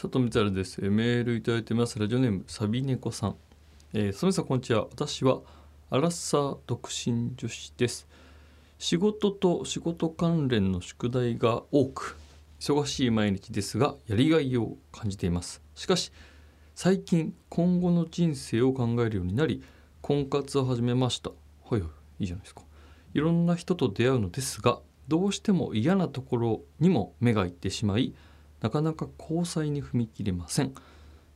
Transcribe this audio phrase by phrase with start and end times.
[0.00, 0.80] 佐藤光晴です。
[0.82, 1.98] えーメールいただいてます。
[1.98, 3.36] ラジオネームサビネコさん。
[3.92, 4.84] えー、そみさんこんにちは。
[4.84, 5.42] 私は
[5.90, 8.08] アラッサー独身女子です。
[8.78, 12.16] 仕事と仕事関連の宿題が多く
[12.58, 15.60] 忙しい毎日ですがやりがいを感じています。
[15.74, 16.12] しかし
[16.74, 19.62] 最近今後の人生を考えるようになり
[20.00, 21.28] 婚活を始めました。
[21.28, 21.90] はいはい
[22.20, 22.62] いいじゃないですか。
[23.12, 28.14] いろんな人と出会うのですがどうしても嫌なところにも目がいってしまい
[28.60, 30.74] なかなか交際に踏み切れません。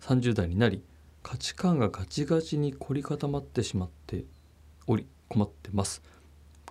[0.00, 0.82] 30代になり
[1.22, 4.25] 価値観がガチガチに凝り固まってしまって
[4.86, 6.02] おり困ってます。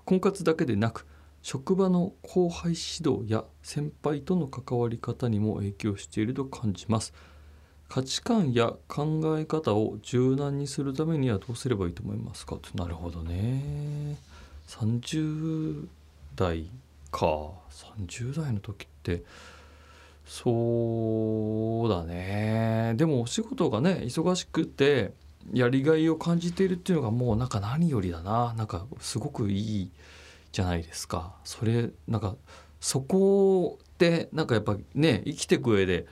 [0.05, 1.07] 婚活だけでなく
[1.41, 7.13] 職場の後輩指導や先輩との関わり方にも影響していると感じます。
[7.89, 12.57] 価値観や考え方を柔軟にするためにはどうすればいいと思いますか？
[12.75, 14.17] なるほどね。
[14.67, 15.87] 30
[16.35, 16.69] 代
[17.11, 17.51] か。
[17.69, 19.23] 30代の時って
[20.25, 22.93] そうだね。
[22.95, 25.11] でもお仕事がね忙しくて
[25.51, 28.53] やりがいを感じているっていうのがもうなんか何よりだな。
[28.57, 29.91] なんかすごくいい
[30.51, 31.35] じゃないですか。
[31.43, 32.35] それなんか
[32.79, 36.05] そこってなんかやっぱね生きていく上で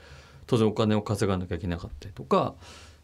[0.48, 2.56] 当然お金を稼がなきゃいけなかったりとか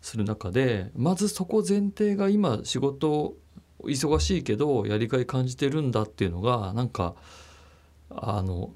[0.01, 3.35] する中でまずそこ前提が今仕事
[3.83, 7.15] 忙しいけどやりがい感じてるんだっていうのがなんか
[8.09, 8.71] あの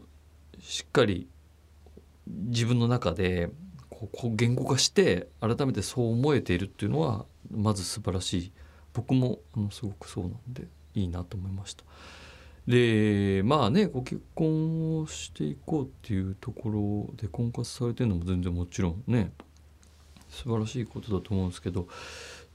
[0.59, 1.27] しっかり
[2.31, 3.49] 自分の中で
[3.89, 8.51] こう言語化して改めてそう思えているっていうのはまず素晴らしい
[8.93, 11.83] 僕もあのすごくそうなんでいいなと思いました。
[12.67, 19.31] でまあねご結婚をしていこうっていうところで婚活されてるのも全然もちろんね
[20.29, 21.87] 素晴らしいことだと思うんですけど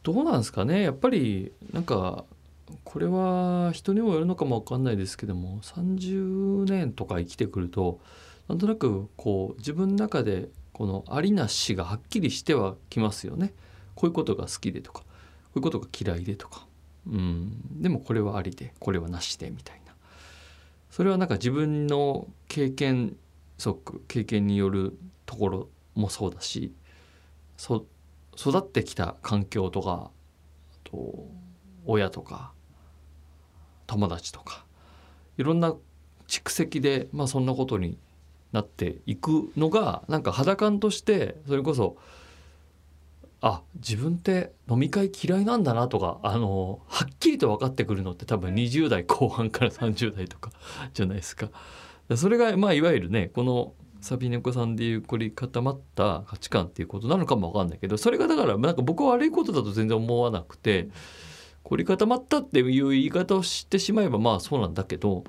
[0.03, 0.83] どうなんですかね？
[0.83, 2.25] やっぱりなんか
[2.85, 8.01] これは人にもよるのかもわかんないですけども30年とか生きてくると
[8.49, 13.55] なんとなくこう自分の中でこのありなしがはっきりしてはきますよね。
[13.95, 15.07] こういうことが好きでとかこ
[15.55, 16.67] ういうことが嫌いでとか、
[17.07, 19.95] うん、でもこれはありでこれはなしでみたいな。
[20.91, 23.17] それはなんか自分の経験
[23.59, 26.73] 則経験によるところもそうだし
[27.57, 27.87] そ
[28.37, 30.11] 育ってきた環境とかあ
[30.85, 31.27] と
[31.87, 32.53] 親とか
[33.87, 34.65] 友達とか
[35.39, 35.75] いろんな
[36.29, 37.99] 蓄積で、まあ、そんなことに
[38.53, 41.97] なっていくのがなんか肌感としてそれこそ
[43.41, 50.51] あ自分って飲み会嫌いなんだなとかあのはっきりと分かってくるのって多分20代後半から30代とか
[50.95, 51.51] じゃないですか。
[52.15, 60.89] それがまあいわゆるねこのサビネコさんでいう凝り固まった価値観っていうことなのかも分かんないけどそれがだからなんか僕は悪いことだと全然思わなくて
[61.65, 65.25] 凝り固まったっていう言い方をしてしまえばまあそうなんだけど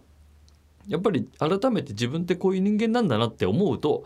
[0.88, 4.06] やっぱり改めて自分ってこういう人間なんだなって思うと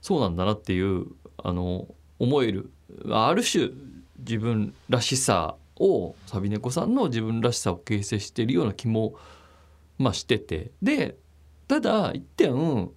[0.00, 1.06] そうなんだなっていう
[1.38, 1.88] あの
[2.18, 2.70] 思える。
[3.10, 3.70] ある種
[4.18, 9.14] 自分らしさをサビネコさんの自分らしさを形成しているような気も、
[9.98, 10.70] まあ、してて。
[10.82, 11.16] で
[11.68, 12.90] ただ一点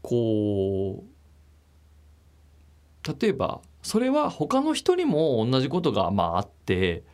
[0.00, 7.04] こう例えばそれは他の人にも同じことがまああって。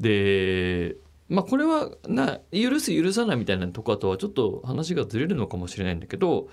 [0.00, 0.96] で
[1.28, 6.48] まあこれはな許す許さないみたいなとことはちょっと話がずれるのかもしれないんだけど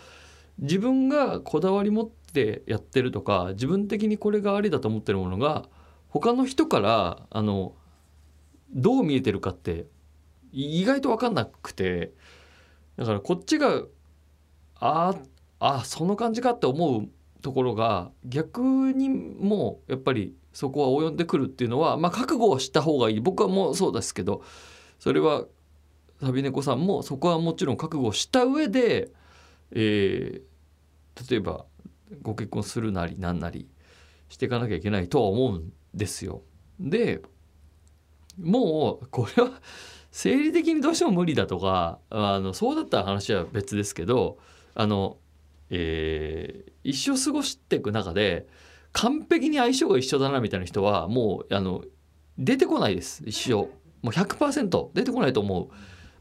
[0.60, 5.66] 自分がこだわり持ってやってるとか自分的にこれがありだと思ってるものが
[6.10, 7.74] 他の人からあの
[8.74, 9.86] どう見えてるかって
[10.52, 12.14] 意外と分かんなくて
[12.98, 13.84] だからこっちが
[14.76, 15.16] あ
[15.60, 17.10] あその感じかって思う
[17.42, 18.62] ところが逆
[18.94, 24.42] にもやっぱりそこは及んでくるっていうのはまあ覚悟をした方がいい僕はもうそうですけど
[25.00, 25.44] それは
[26.22, 29.12] サビネコさんもそこはもちろん覚悟した上で、
[29.72, 30.42] えー
[31.30, 31.64] 例えば
[32.22, 33.70] ご結婚するなりなんなり
[34.28, 36.42] していかなきゃいけないとは思うんですよ。
[36.78, 37.22] で
[38.38, 39.62] もうこれは
[40.12, 44.38] 生理的にどうしても無理だとかあのそうだったら話は別ですけど
[44.74, 45.18] あの、
[45.70, 48.46] えー一生過ごしていく中で
[48.96, 51.84] 完璧に相性が一緒だなみたいな人はもうあの
[52.38, 53.54] 出てこないです一生。
[54.02, 55.76] もう100%出てこないと思う、ま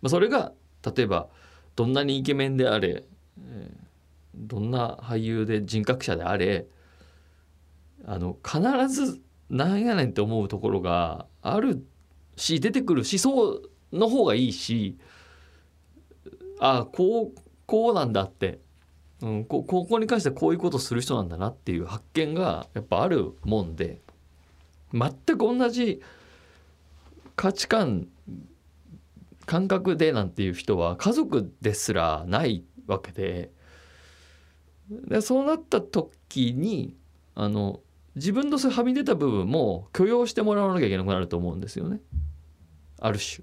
[0.04, 0.52] あ、それが
[0.96, 1.28] 例えば
[1.76, 3.04] どんなにイケメンであれ、
[3.38, 3.84] えー
[4.36, 6.66] どんな俳優で人格者であれ
[8.04, 11.86] あの必ずなんやねんって思うところがある
[12.36, 14.98] し出てくるしそうの方がいいし
[16.60, 18.60] あこうこうなんだって、
[19.24, 24.02] うん、こここに関してはこういうことする人なんだなっていう発見がやっぱあるもんで
[24.92, 26.02] 全く同じ
[27.34, 28.08] 価値観
[29.46, 33.50] 感覚でなんていう人は家族ですらないわけで
[34.90, 36.94] でそうなった時に
[37.34, 37.80] あの
[38.16, 42.00] 自分のそうはみ出た部分も許容してもらわなきゃいけなくなると思うんですよね。
[43.00, 43.42] ある種。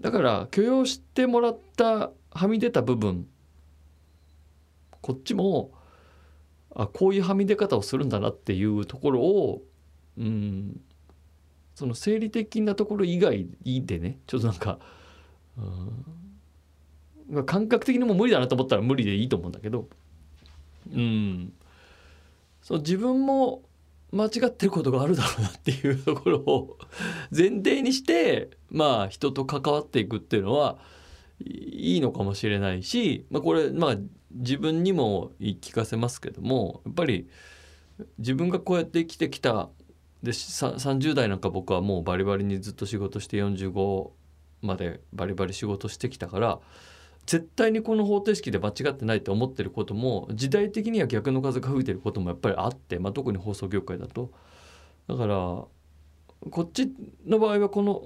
[0.00, 3.26] だから許容してもらったはみ出た部分
[5.02, 5.72] こっちも
[6.74, 9.62] あこういうはみ出方をするんだなっていうところを
[10.16, 10.80] うん
[11.74, 14.78] その生理的なところ以外でねちょっとなんか、
[17.28, 19.88] うん、感覚的にも無理だなと思ったら無理でいいと思うんだけど
[20.90, 21.52] うん。
[22.62, 23.62] そう自分も
[24.12, 26.78] 間違ってることがあるだろうなっていうところを
[27.36, 30.78] 前提にしてまあ人と関わっていくっていうのは
[31.46, 33.96] いいのかもしれないし、まあ、これまあ
[34.32, 37.28] 自分にも言い聞かせますけどもやっぱり
[38.18, 39.68] 自分がこうやって生きてきた
[40.22, 44.10] で30代なんか僕はもうバリバリにずっと仕事して45
[44.62, 46.60] までバリバリ仕事してきたから
[47.26, 54.30] 絶対にこの方程式で間違ってないと思ってることも時代的には逆の風が吹いてることもやっぱりあって、まあ、特に放送業界だと。
[55.08, 56.92] だからこっち
[57.26, 58.02] の場合はこの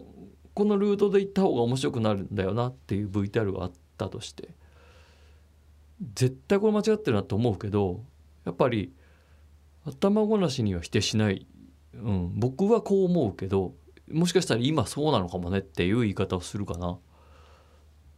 [0.56, 4.48] このルートで行った方が面白くなるんだよなっていう VTR があったとして
[6.14, 8.02] 絶対これ間違ってるなと思うけど
[8.46, 8.90] やっぱり
[9.84, 11.46] 頭ごなしには否定しない、
[11.92, 13.74] うん、僕はこう思うけど
[14.10, 16.98] もしかしたら今そうなのかもねっていう言い方をするかな。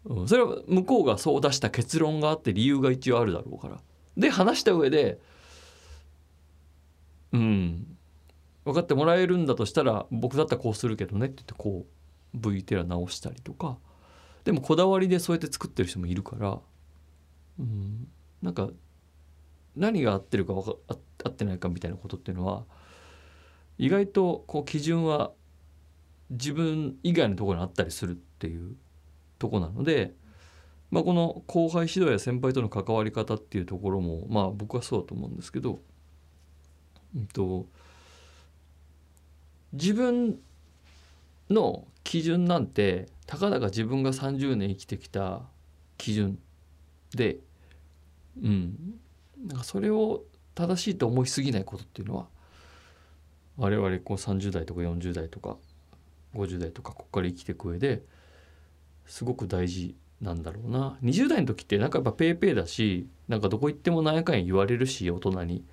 [0.04, 3.80] うん、それは向こうがそう出した結論があって理由が一応あるだろうから
[4.16, 5.18] で話した上で
[7.32, 7.96] うん
[8.64, 11.97] 分かってもらえるんだとしたら僕だったらこうするけどねって言ってこう
[12.36, 13.78] VTR 直したりとか。
[14.44, 16.58] でもこだわりでそうやって作ってる人もいるから。
[17.58, 18.08] うん。
[18.42, 18.70] なんか
[19.76, 20.74] 何が合ってるかか
[21.24, 22.64] 合ってないかみたいなことっていうのは
[23.78, 25.32] 意外とこう基準は
[26.30, 28.76] 自分以外のところにあったりするっていう
[29.38, 30.14] とこなので、
[30.90, 35.80] まあ、この後輩指導や先輩との関わり方っていうところもまあ僕はそうだと思うんですけど、
[37.16, 37.66] うんと、
[39.72, 40.38] 自分
[41.50, 45.42] の基準なんてたかだか自分が30年生きてきた
[45.96, 46.38] 基準
[47.14, 47.38] で、
[48.42, 48.98] うん、
[49.46, 50.24] なんかそれを
[50.54, 52.26] 正しいと思いすぎないことっていうのは
[53.56, 55.56] 我々こう30代とか40代とか
[56.34, 58.02] 50代とかここから生きていく上で
[59.06, 60.98] すごく大事なんだろうな。
[61.02, 65.64] 20代の時ってなんかやっぱペーペーだしなんかどこ行っても何やかんや言われるし大人に。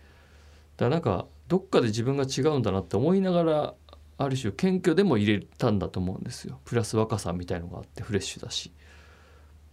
[0.77, 3.73] だからなんかどっかで自分が違うんだなって思いながら
[4.17, 6.59] ある種謙虚でも入れたんだと思うんですよ。
[6.65, 8.71] プラス若さみたいのがあってフレッシュだし。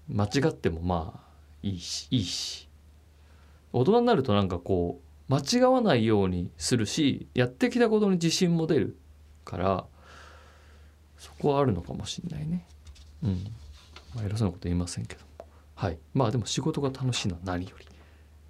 [0.08, 1.20] 間違ってもまあ
[1.62, 2.68] いいしいいし。
[3.72, 8.98] 大人になるとなんかこう間違わないようにするしやってきたことに自信も出る
[9.44, 9.86] から
[11.16, 12.66] そこはあるのかもしれないね。
[13.22, 13.44] うん、
[14.14, 15.46] まあ、偉そうなこと言いませんけども。
[15.76, 15.98] はい。
[16.14, 17.86] まあでも仕事が楽しいのは何より。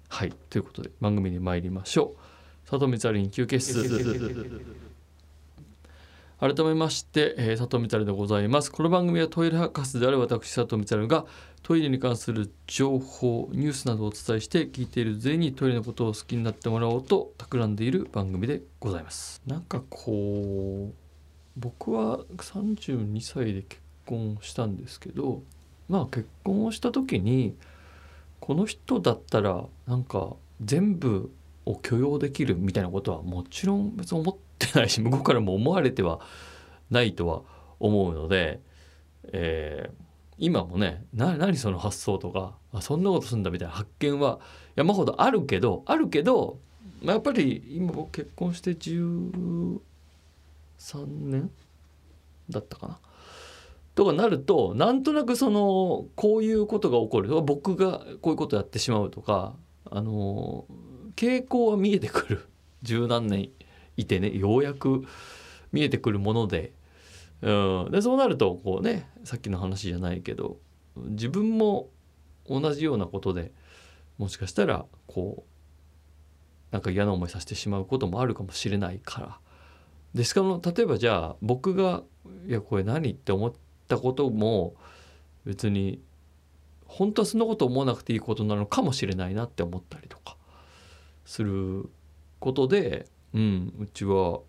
[0.09, 0.33] はい。
[0.49, 2.15] ということで番組に参りましょ
[2.65, 2.69] う。
[2.69, 3.83] 里見ザリン休憩室。
[6.43, 8.69] 改めまして、えー、佐藤光でございます。
[8.69, 11.25] この番組はトイレ博士である私佐藤光が
[11.61, 19.41] トイレに関する情報ニュースなどをお伝えして聞いている全員にトイレのことを好きになってもらおうと企んでいる番組でございます。
[19.47, 20.93] なんかこう
[21.55, 25.43] 僕は32歳で結婚したんですけど
[25.87, 27.55] まあ結婚をした時に
[28.41, 31.31] この人だったらなんか全部
[31.65, 34.42] を許容できるみたいなことはもちろん別に思って
[34.75, 36.19] ないし向こうからも思われては
[36.89, 37.41] ないとは
[37.79, 38.59] 思うので、
[39.31, 39.93] えー、
[40.37, 44.39] 今もね何その発想とかあそんなことすんだみたいな発見は
[44.75, 46.59] 山ほどあるけどあるけど、
[47.01, 49.79] まあ、やっぱり今僕結婚して13
[51.07, 51.51] 年
[52.49, 52.99] だったかな。
[53.95, 59.53] とかなるとなんとなくそのこういうことが起こる僕がこういうことやってしまうとか
[59.91, 60.65] あの
[61.15, 62.47] 傾向は見えてくる
[62.81, 63.51] 十何年
[63.97, 65.05] いてねようやく
[65.71, 66.73] 見えてくるもので,、
[67.41, 67.51] う
[67.89, 70.57] ん、でそうなるとこうねさっきの話じゃないけど
[70.95, 71.89] 自分も
[72.47, 73.51] 同じようなことで
[74.17, 79.39] もしかしたらこうなんか嫌な思いさせてしまうこともあるかもしれないから
[80.13, 82.03] でしかも例えばじゃあ僕が
[82.47, 84.75] 「いやこれ何?」って思ってったことも
[85.45, 86.01] 別に
[86.85, 90.37] 本当はそんなこと思わなくていいことなのかもしれないなって思ったりとか
[91.25, 91.89] する
[92.39, 94.39] ことで、うん、うちは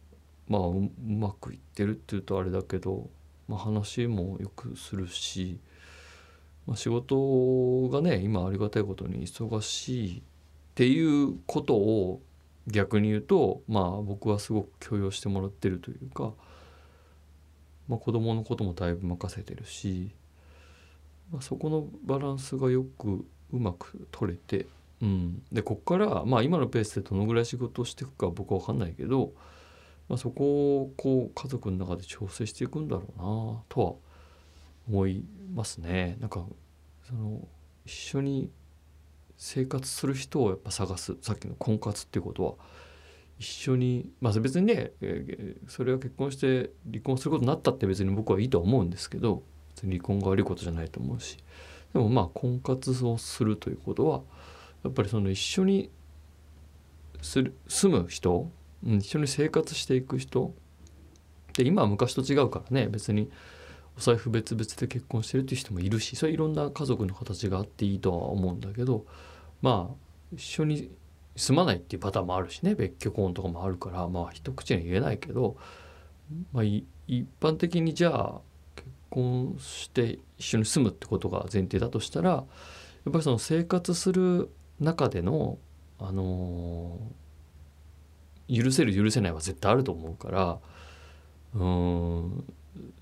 [0.48, 3.08] まあうまくいってるっていうとあれだけど、
[3.48, 5.58] まあ、話もよくするし、
[6.66, 10.22] まあ、仕事がね今ありがたいことに忙しいっ
[10.74, 12.20] ていうことを
[12.66, 16.32] 逆に言うとまあ僕はすごく許容してもらってるというか。
[17.88, 20.10] まあ、子供のこともだいぶ任せてるし、
[21.30, 24.66] まあ、そこのバランスがよくうまく取れて
[25.02, 29.32] うん、でこっからまあ今のペースでどのぐらい仕事をしていくか僕は分かんないけど、
[30.08, 33.94] まあ、そこをこう家族の中で調整していくんだろうなとは
[34.88, 35.24] 思い
[35.54, 36.16] ますね。
[36.20, 36.44] なんか
[37.06, 37.46] その
[37.84, 38.50] 一緒に
[39.36, 42.54] 生活する人をやっぱ探すさっきの婚活っていうことは
[43.38, 44.92] 一緒にまあ別にね、
[45.68, 49.42] それは結婚して離婚することになったって別に僕はいいとは思うんですけど
[49.74, 51.38] 別に離婚が悪いことじゃないと思うし
[51.92, 54.22] でもまあ婚活をするということは
[54.84, 55.90] やっぱりその一緒に
[57.22, 58.50] する住む人、
[58.86, 60.54] うん、一緒に生活していく人
[61.54, 63.30] で今は昔と違うからね別に
[63.96, 69.06] お財布別々で結婚してるっていう人もいるしそれいろんな家族の形があっていいとは思うんだけど
[69.62, 69.94] まあ
[70.34, 70.90] 一緒に
[71.36, 75.56] 住まないっていうパターンもあるしね別居婚とかもあるからまあ一口には言えないけど、
[76.52, 76.84] まあ、一
[77.40, 78.40] 般的にじゃあ
[78.76, 82.44] 結婚して一緒に住むってことが前提だとしたらや
[83.08, 84.50] っぱりその生活する
[84.80, 85.58] 中での
[85.98, 86.98] あの
[88.48, 90.58] 許せる許せないは絶対あると思うから
[91.54, 92.44] うん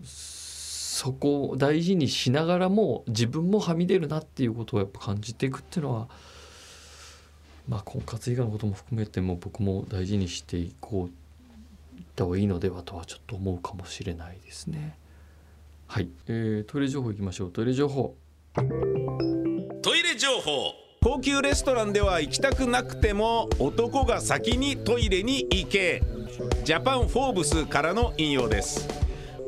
[0.05, 6.09] そこを大事にしながらも自分もはみ出るなっていうことをやっぱ感じていくっていうのは
[7.67, 11.23] まあ婚活以外のことも含めても僕も大事にしていこう
[12.13, 14.97] った方がいいのではとはちょっと思うかもしれないですね。
[15.89, 17.51] はい、えー、トイレ情報いきましょう。
[17.51, 18.15] トイレ情報。
[18.55, 20.82] トイレ情報。
[21.03, 26.01] 高級レストランでは行きたくなくても男が先にトイレに行け。
[26.63, 29.02] ジャパンフォーブスからの引用です。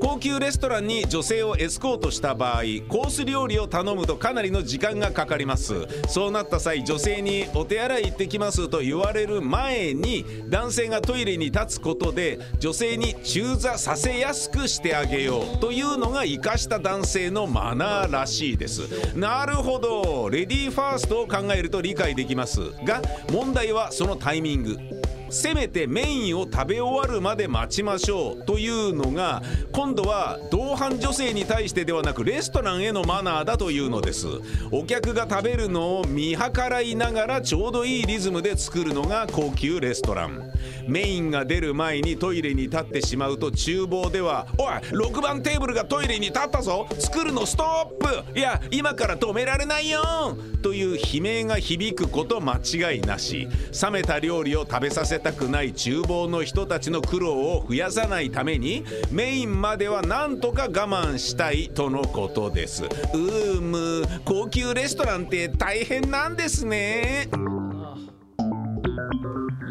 [0.04, 5.86] 高級レストランに女性をエスコートした場合コース料理を頼むとかなりの時間がかかります。
[6.08, 19.16] そうなった際女性にお手洗い行ってきますと言われる前に男性がトイレに立つことで女性に中座させやすくしてあげようというのが生かした男性のマナーらしいです。
[19.16, 20.28] なるほど。
[20.28, 23.00] レディーファーストを考えると理解できますが
[23.32, 25.03] 問題はそのタイミング。
[25.34, 34.26] せめてメインを食べ終わるまで待ちましょうというのが今度は同伴女性に対してではなくレストランへのマナーだというのです。
[34.70, 40.52] お客が食べるのを見計らいながらちょうどいいリズムで作るのが高級レストラン。
[40.86, 46.86] メインが出る前にトイレに立ってしまうと厨房では「おい6番テーブルがトイレに立ったぞ。
[46.98, 47.86] 作るのストッ
[48.32, 48.38] プ。
[48.38, 53.48] いや今から止められないよ!」という悲鳴が響くこと間違いなし。
[53.82, 62.84] 冷めた料理を食べさせたくない厨房の人たちの苦労を増やさないためにメインまではなんとか我慢したいとのことです。
[62.84, 67.30] うーむ高級レストランって大変なんですね。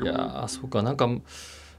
[0.04, 1.08] いやーそうかなんか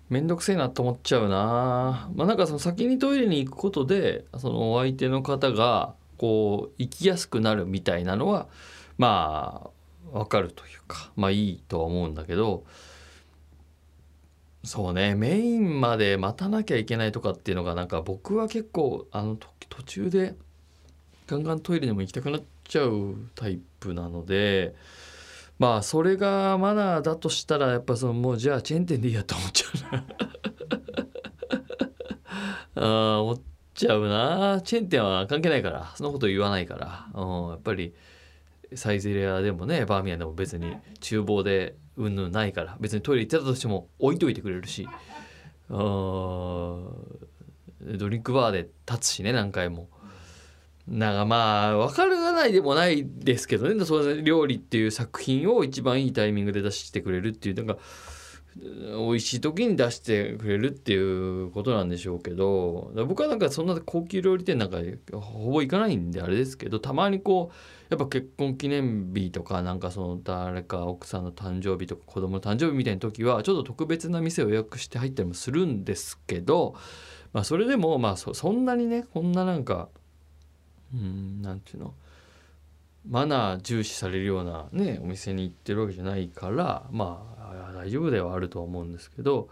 [0.09, 2.09] めんどくせえなと思っちゃうな。
[2.15, 8.47] まあなんかその先にトイレに行くことでそのお相手の方がこう行きやすくなるみたいなのは
[8.99, 9.69] ま
[10.13, 12.63] あわかるというかまあいいとは思うんだけど
[14.65, 15.15] そうね。
[15.15, 19.37] メインまで待たなきゃいけないとかっていうのがなんか僕は結構あの
[19.69, 20.35] 途中で
[21.27, 24.75] ガンガントイレにも行きたくなっちゃうタイプなので
[25.59, 30.05] まあそれがマナーだとしたらやっぱそのもうじゃあチェーン店でいいやと思っちゃうな。
[33.17, 33.41] あ思っ
[33.75, 34.61] ちゃうな。
[34.63, 35.93] チェーン店は関係ないから。
[35.95, 37.95] そんなこと言わないから、うん、やっぱり
[38.75, 44.89] サイゼリヤでもねバーミヤンでも別に厨房でうんぬんないから別にトイレ行ってたとしても置いといてくれるし。
[47.87, 49.89] ドリンクバーで立つしね何回も。
[50.87, 53.85] なんかまあ分からないでもないですけどね。
[53.85, 57.55] その料理っていう作品を一番いいタイミングで出してくれるっていう。
[57.55, 57.79] なんか
[58.57, 64.79] 美味しい時に出してくれるっていうことなんでしょうけど僕はなんかそんな高級料理店なんか
[65.19, 67.55] ほぼ行かないんであれですけどたまにこう
[67.91, 76.77] やっぱ結婚記念日とかなんかその誰か奥さんの誕生日とか子供の誕生日みたいな時はちょっと特別な店を予約して入ったりもするんですけど、
[77.33, 79.89] まあ、それでもまあそそんなにねこんななんか
[80.95, 81.95] うんなんていうの
[83.09, 87.44] マナー重視されるようなねお店に行ってるわけじゃないからまあ
[87.85, 89.49] 大丈夫ではあるとは思うんですけど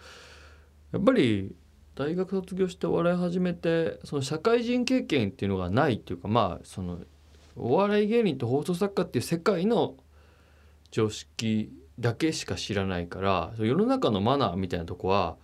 [0.93, 1.55] やっぱり
[1.95, 6.99] 大学卒業してお笑い始めてその社会人経験っていうのがないっていうかまあその
[7.57, 9.97] お笑い芸人と放送作家っていう世界の
[10.91, 15.37] 常識だけしか知らないから世の中のマナーみたいなとこは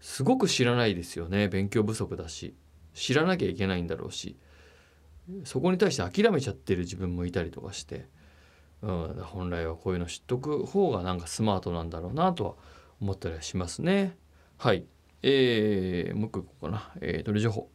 [0.00, 1.48] すごく知らないですよね。
[1.48, 2.54] 勉強不足だし。
[2.94, 4.36] 知らなきゃいけないんだろうし。
[5.44, 8.08] そこに対して諦めちゃってる自分もいたりとかして、
[8.82, 12.54] うん、本来はこういうの知っとく方がなんかスマートなんだろうなとは
[13.00, 14.16] 思ったりはしますね。
[14.58, 14.84] はい、
[15.22, 17.70] えー、もう一個いこうかな、えー、鳥情報。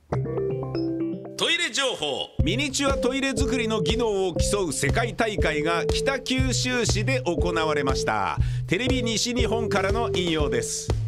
[1.38, 2.28] トイレ情報。
[2.44, 8.38] ミニチュアトイレ作りの技能を競う世界大会が北九州市で行われました。
[8.68, 11.01] テレビ西日本からの引用です。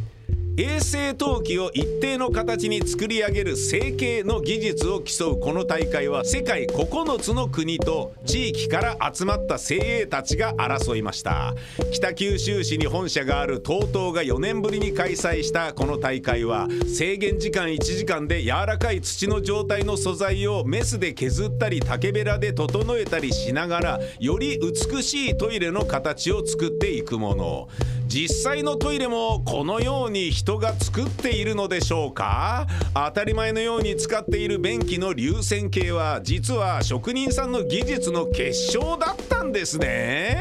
[0.55, 11.55] 衛生陶器を一定の形に作り上げる成形の技術を競うこの大会は世界9つの国と地域から集まった精鋭たちが争いました。
[11.91, 27.67] 北九州市に本社がある TOTO が4年ぶりに開催したこの大会は制限時間1時間で柔らかい土の状態の素材をメスで削ったり竹べらで整えたりしながらより美しいトイレの形を作っていくもの。
[28.07, 32.67] 実際のトイレもこのように人が作っているのでしょうか？
[32.93, 40.37] 当たり前のように使っている便器の流線形は実は職人さんの技術の結晶だったんですね。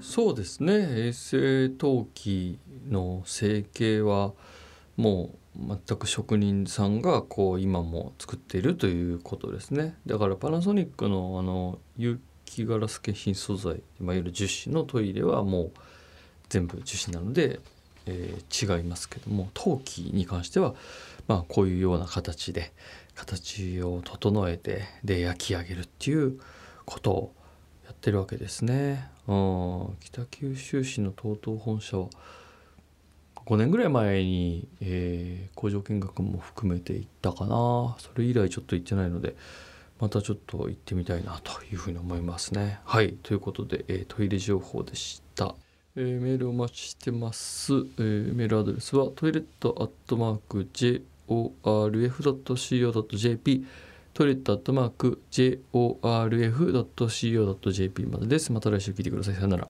[0.00, 1.08] そうですね。
[1.08, 4.32] 衛生陶器の成形は
[4.96, 9.94] もう全く職人さんがこう今も作っているということですね。
[10.06, 12.18] だからパナソニックのあの有
[12.52, 15.72] 機ガラス化品素材いわゆる樹脂のトイレはもう
[16.48, 17.60] 全部樹脂なので、
[18.06, 20.74] えー、違いますけども陶器に関しては、
[21.28, 22.72] まあ、こういうような形で
[23.14, 26.38] 形を整えてで焼き上げるっていう
[26.84, 27.34] ことを
[27.86, 29.08] やってるわけですね。
[29.28, 32.08] うん、北九州市の TOTO 本社は
[33.46, 39.34] 5年ぐらい前に、えー、工場見学も含めて行ったかなそれ以来ちょっと行ってないので
[40.02, 42.80] またちょっと行ってみたいなというふうに思いますね。
[42.84, 45.54] はいということで、えー、トイレ情報でした。
[45.94, 53.64] えー、メールお待ちしてます、えー、メールアドレスはトイレットアットマーク JORF.CO.JP
[54.12, 58.52] トイレットアットマーク JORF.CO.JP までです。
[58.52, 59.36] また来週聞いてください。
[59.36, 59.60] さよなら。